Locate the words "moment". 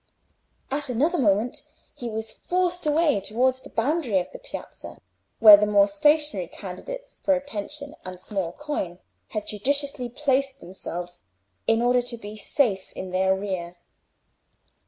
1.19-1.61